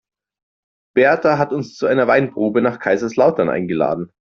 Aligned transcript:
Berta 0.95 1.37
hat 1.37 1.53
uns 1.53 1.75
zu 1.75 1.85
einer 1.85 2.07
Weinprobe 2.07 2.63
nach 2.63 2.79
Kaiserslautern 2.79 3.49
eingeladen. 3.49 4.11